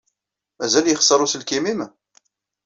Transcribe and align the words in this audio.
Mazal 0.59 0.85
yexṣer 0.89 1.19
uselkim-nnem? 1.25 1.91